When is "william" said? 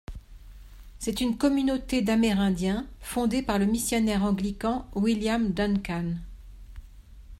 4.95-5.51